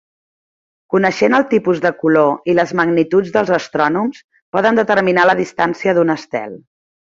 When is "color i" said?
1.99-2.55